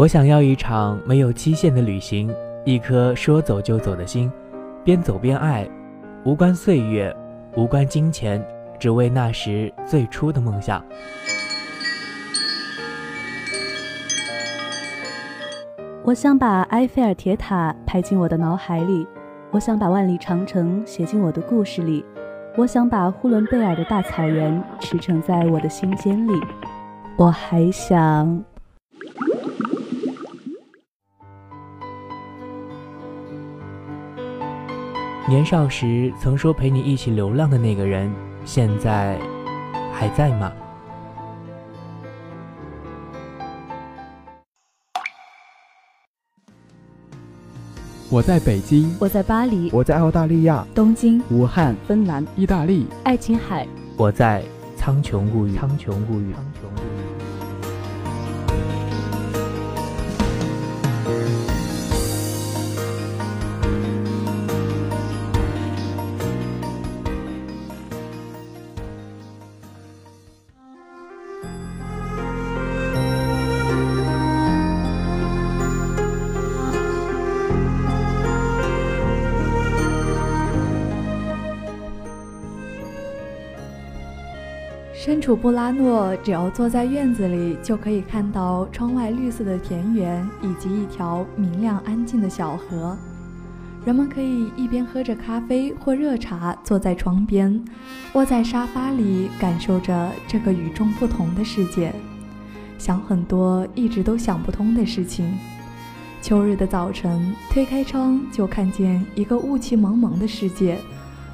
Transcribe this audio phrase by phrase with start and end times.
[0.00, 2.34] 我想要一场没有期限的旅行，
[2.64, 4.32] 一颗说走就走的心，
[4.82, 5.68] 边走边爱，
[6.24, 7.14] 无关岁月，
[7.54, 8.42] 无关金钱，
[8.78, 10.82] 只为那时最初的梦想。
[16.02, 19.06] 我想把埃菲尔铁塔拍进我的脑海里，
[19.50, 22.02] 我想把万里长城写进我的故事里，
[22.56, 26.32] 我想把呼伦贝尔的大草原驰骋在我的心间里，
[27.18, 28.42] 我还想。
[35.28, 38.12] 年少时曾说陪你一起流浪的那个人，
[38.44, 39.18] 现在
[39.92, 40.50] 还在吗？
[48.08, 54.42] 我在北京，我在巴黎，我在澳大利亚，东京，武汉，芬兰，意大利，爱琴海，我在
[54.76, 56.34] 苍穹物语，苍穹物语。
[85.02, 92.94] 身处布拉诺，只要坐在院子里，就可以看到窗外绿色的田园，以及一条明亮安静的小河。
[93.82, 97.64] 人们可以一边喝着咖啡或热茶，坐在窗边，
[98.12, 101.94] 窝在沙发里，感受着这个与众不同的世界，
[102.76, 105.32] 想很多一直都想不通的事情。
[106.20, 110.76] 秋日的早晨，推开窗就看见一个雾气蒙蒙的世界。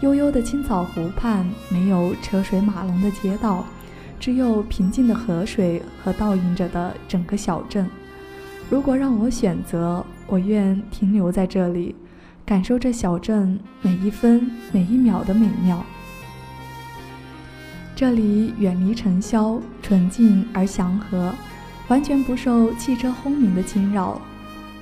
[0.00, 3.64] 悠悠的青草湖畔，没有车水马龙的街道，
[4.18, 7.86] 只有平静的河水和倒映着的整个小镇。
[8.70, 11.94] 如果让我选择，我愿停留在这里，
[12.46, 15.84] 感受这小镇每一分每一秒的美妙。
[17.94, 21.34] 这里远离尘嚣，纯净而祥和，
[21.88, 24.18] 完全不受汽车轰鸣的侵扰。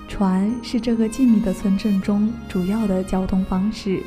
[0.06, 4.00] 船是这个静谧的村镇中主要的交通方式。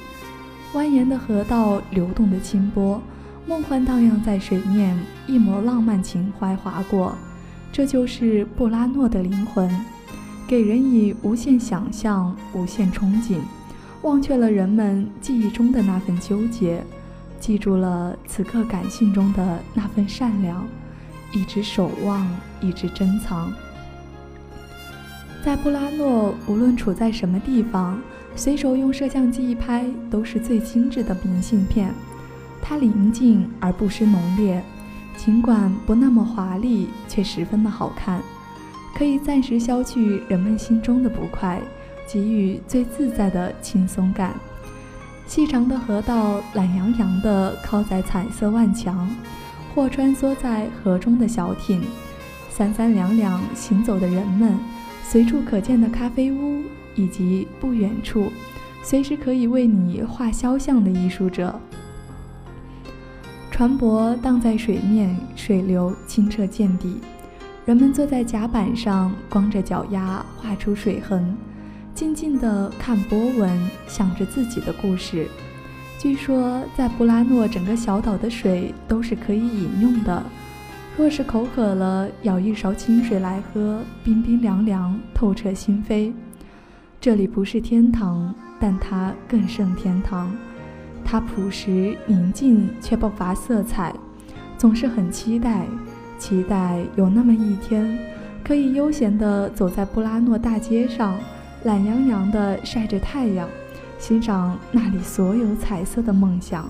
[0.74, 3.02] 蜿蜒的河道，流动的清波，
[3.46, 7.14] 梦幻荡漾在水面，一抹浪漫情怀划过。
[7.74, 9.70] 这就是布拉诺的灵魂，
[10.48, 13.40] 给人以无限想象、无限憧憬。
[14.02, 16.82] 忘却了人们记忆中的那份纠结，
[17.38, 20.66] 记住了此刻感性中的那份善良，
[21.34, 22.26] 一直守望，
[22.62, 23.52] 一直珍藏。
[25.44, 28.00] 在布拉诺，无论处在什么地方。
[28.36, 31.94] 随手用摄像机一拍，都是最精致的明信片。
[32.62, 34.64] 它宁静而不失浓烈，
[35.18, 38.22] 尽管不那么华丽，却十分的好看，
[38.96, 41.60] 可以暂时消去人们心中的不快，
[42.08, 44.34] 给予最自在的轻松感。
[45.28, 49.10] 细长的河道懒洋洋地靠在彩色万墙，
[49.74, 51.82] 或穿梭在河中的小艇，
[52.50, 54.58] 三三两两行走的人们，
[55.12, 56.62] 随处可见的咖啡屋。
[56.96, 58.30] 以及不远处，
[58.84, 61.58] 随时可以为你画肖像的艺术者。
[63.50, 66.98] 船舶荡在水面，水流清澈见底。
[67.66, 71.34] 人们坐在甲板上，光着脚丫画出水痕，
[71.96, 73.58] 静静地看波纹，
[73.88, 75.30] 想着自己的故事。
[75.98, 80.22] 据说，在布拉诺整个小岛的水都是可以饮用的。
[81.02, 86.14] 若是口渴了，舀一勺清水来喝，冰冰凉凉，透彻心扉。
[87.00, 90.32] 这里不是天堂，但它更胜天堂。
[91.04, 93.92] 它朴实宁静，却不乏色彩。
[94.60, 95.66] 总是很期待，
[96.20, 97.98] 期待有那么一天，
[98.44, 101.18] 可以悠闲地走在布拉诺大街上，
[101.64, 103.50] 懒洋洋地晒着太阳，
[103.98, 106.70] 欣赏那里所有彩色的梦想。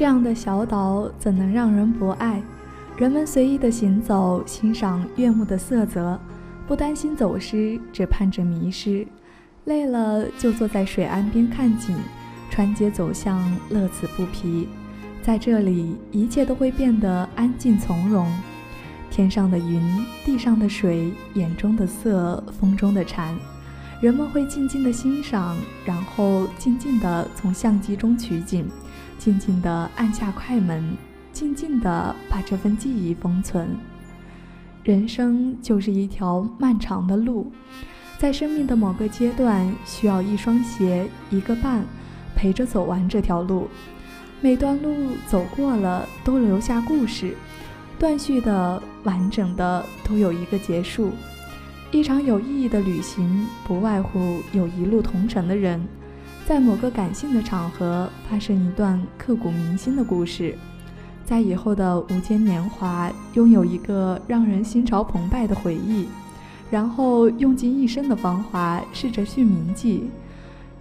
[0.00, 2.42] 这样的小岛怎能让人不爱？
[2.96, 6.18] 人们随意的行走，欣赏悦目的色泽，
[6.66, 9.06] 不担心走失，只盼着迷失。
[9.66, 11.94] 累了就坐在水岸边看景，
[12.48, 13.38] 穿街走巷，
[13.68, 14.66] 乐此不疲。
[15.20, 18.26] 在这里，一切都会变得安静从容。
[19.10, 19.82] 天上的云，
[20.24, 23.36] 地上的水，眼中的色，风中的蝉。
[24.00, 28.64] 人们会静静的欣赏，然后静静的从相机中取景，
[29.20, 30.96] 静静的按下快门，
[31.30, 33.76] 静静的把这份记忆封存。
[34.82, 37.52] 人生就是一条漫长的路，
[38.16, 41.84] 在生命的某个阶段，需要一双鞋，一个伴，
[42.34, 43.68] 陪着走完这条路。
[44.40, 47.36] 每段路走过了，都留下故事，
[47.98, 51.10] 断续的、完整的，都有一个结束。
[51.90, 55.86] 一场有意义的旅行，不外乎有一路同程的人，
[56.50, 60.58] 在某个感性的场合发生一段刻骨铭心的故事，
[61.24, 66.08] 在以后的无间年华拥有一个让人心潮澎湃的回忆，
[66.68, 70.10] 然后用尽一生的芳华试着去铭记。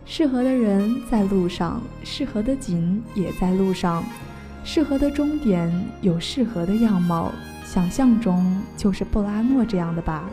[0.07, 4.03] 适合的人在路上，适合的景也在路上，
[4.63, 7.31] 适合的终点有适合的样貌，
[7.63, 10.27] 想象中就是布拉诺这样的吧。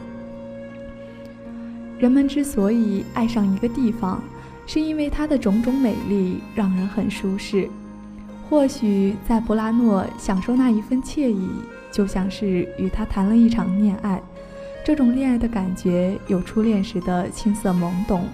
[1.98, 4.22] 人们之所以爱上一个地方，
[4.66, 7.68] 是因为它的种种美丽让人很舒适。
[8.48, 11.48] 或许在布拉诺享受那一份惬意，
[11.90, 14.22] 就像是与他谈了一场恋爱。
[14.84, 18.24] 这种恋爱的感觉，有初恋时的青涩懵懂，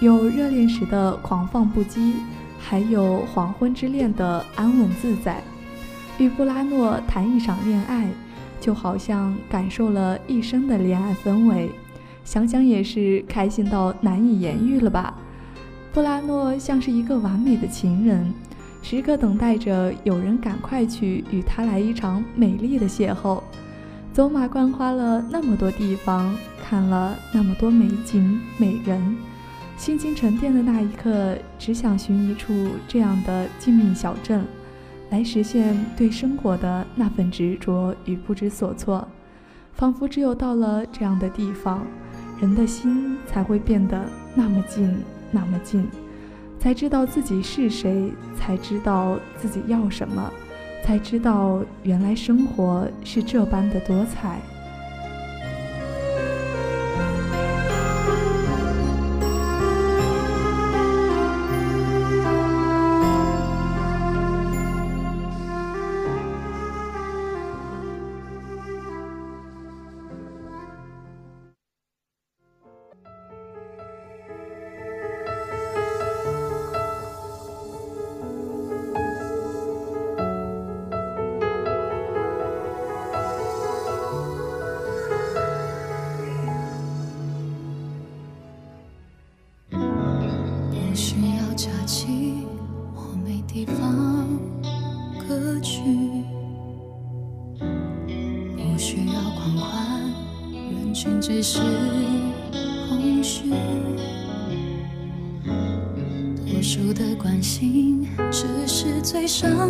[0.00, 2.14] 有热恋时的狂放不羁，
[2.58, 5.40] 还有黄昏之恋的安稳自在。
[6.18, 8.08] 与布拉诺谈一场恋爱，
[8.60, 11.70] 就好像感受了一生的恋爱氛围。
[12.24, 15.14] 想想也是开心到难以言喻了吧？
[15.94, 18.34] 布拉诺像是一个完美的情人，
[18.82, 23.40] 时刻等待着有人赶快去与他来一场美丽的邂逅。
[24.12, 29.16] 走马观花了那么多地方，看了那么多美景美人，
[29.76, 32.52] 心情沉淀的那一刻，只想寻一处
[32.88, 34.44] 这样的静谧小镇，
[35.10, 39.06] 来实现对生活的那份执着与不知所措。
[39.74, 41.86] 仿佛只有到了这样的地方。
[42.40, 44.04] 人的心才会变得
[44.34, 44.92] 那么静，
[45.34, 45.86] 那么近，
[46.60, 50.32] 才知道自己是谁，才知道自己要什么，
[50.84, 54.40] 才知道原来生活是这般的多彩。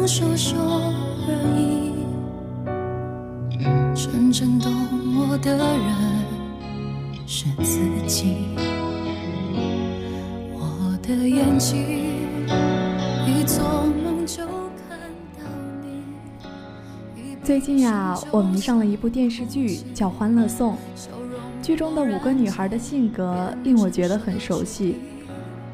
[0.06, 0.56] 说说
[1.26, 1.29] 而
[1.59, 1.93] 已，
[3.94, 4.71] 真正懂
[5.19, 5.67] 我的人
[7.26, 8.37] 是自己。
[10.53, 11.81] 我的眼睛
[13.27, 13.65] 一做
[14.05, 14.46] 梦就
[14.89, 14.96] 看
[15.37, 15.43] 到
[15.82, 16.05] 你。
[17.43, 20.75] 最近呀，我迷上了一部电视剧，叫《欢乐颂》。
[21.65, 24.97] 剧中的五个女孩的性格令我觉得很熟悉，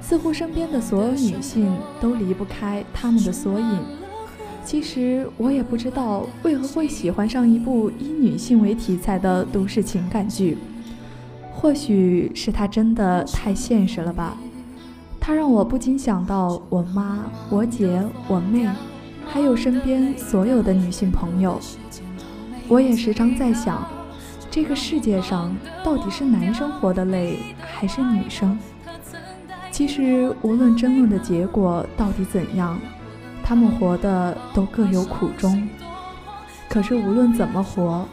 [0.01, 3.81] 似乎身边的所有女性都离不开她们的缩影。
[4.65, 10.59] 其实我也不知道为何会喜欢上一部以女性为题材的都市情感剧，
[11.53, 14.37] 或许是它真的太现实了吧。
[15.19, 18.69] 它让我不禁想到我妈、我姐、我妹，
[19.27, 21.59] 还有身边所有的女性朋友。
[22.69, 23.85] 我也时常在想，
[24.51, 28.59] 这个世界上到底是男生活得累，还是女生？
[29.71, 32.79] 其实无论争论的结果到底怎样。
[33.43, 35.69] 他们活的都各有苦衷，
[36.69, 38.07] 可是无论怎么活，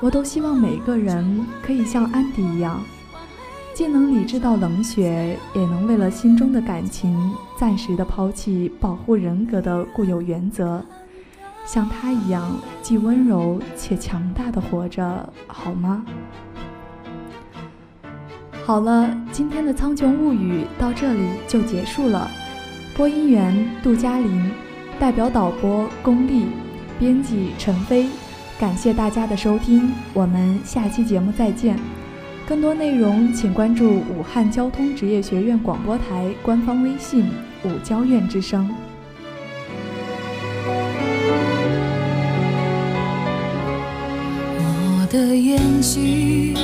[0.00, 2.80] 我都希望每个人可以像安迪一样，
[3.74, 10.80] 既能理智到冷血，也能为了心中的感情暂时的抛弃保护人格的固有原则，
[11.64, 16.04] 像他一样既温柔且强大的活着，好吗？
[18.64, 22.30] 好了，今天的《苍穹物语》到这里就结束了。
[22.96, 24.50] 播音员杜嘉玲。
[24.96, 26.46] 代表导播龚丽，
[27.00, 28.06] 编辑陈飞，
[28.60, 31.76] 感谢大家的收听，我们下期节目再见。
[32.46, 37.26] 更多内容请关注武汉交通职业学院广播台官方微信
[37.66, 38.72] “武交院之声”。
[45.14, 46.56] 的眼睛，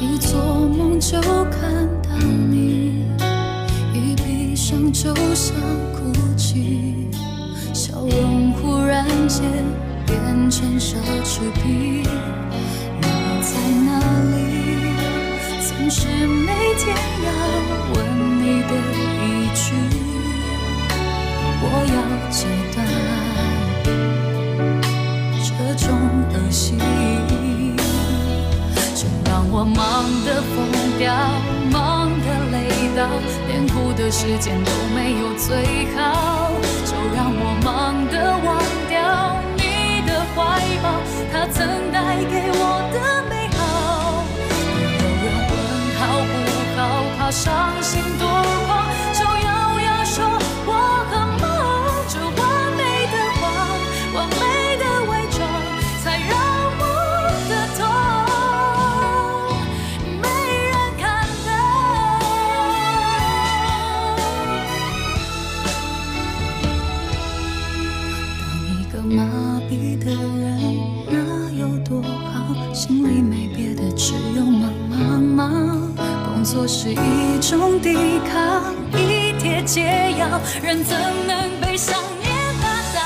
[0.00, 3.04] 一做梦就看到你，
[3.92, 5.54] 一闭上就想
[5.92, 7.10] 哭泣，
[7.74, 9.42] 笑容忽然间
[10.06, 10.18] 变
[10.50, 12.04] 成奢侈品。
[13.02, 13.06] 你
[13.42, 13.52] 在
[13.84, 14.00] 哪
[14.32, 14.34] 里？
[15.60, 17.28] 总是每天要
[17.92, 17.96] 问
[18.40, 18.72] 你的
[19.20, 19.74] 一句，
[21.60, 21.62] 我
[21.92, 21.96] 要
[22.30, 22.76] 戒断
[29.64, 30.68] 忙得疯
[30.98, 31.12] 掉，
[31.70, 33.08] 忙得累到，
[33.48, 36.50] 连哭的时间都没有最好。
[36.84, 38.48] 就让我忙得忘
[38.88, 38.94] 掉
[39.56, 40.36] 你的怀
[40.82, 40.86] 抱，
[41.32, 41.56] 他曾
[41.90, 42.96] 带给我的
[43.28, 43.58] 美好。
[45.00, 45.52] 有人问
[45.98, 46.32] 好不
[46.76, 46.80] 好，
[47.16, 47.42] 怕伤
[47.82, 48.22] 心多
[48.66, 48.70] 狂，
[76.76, 77.94] 是一种抵
[78.28, 80.26] 抗，一帖解药，
[80.60, 82.28] 人怎能被想念
[82.60, 82.98] 打倒？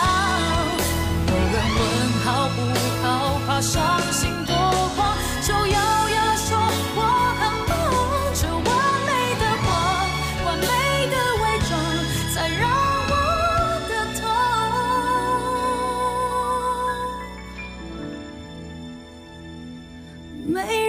[1.26, 1.80] 有人问
[2.24, 2.56] 好不
[3.02, 3.06] 好，
[3.46, 4.56] 怕伤心多
[4.96, 5.14] 慌，
[5.46, 5.76] 就咬
[6.08, 6.56] 牙说
[6.96, 7.00] 我
[7.38, 7.70] 很忙。
[8.32, 8.64] 这完
[9.04, 9.08] 美
[9.38, 9.68] 的谎，
[10.46, 10.64] 完美
[11.10, 11.70] 的伪装，
[12.34, 12.62] 才让
[13.10, 13.12] 我
[13.90, 14.24] 的痛。
[20.54, 20.87] 没。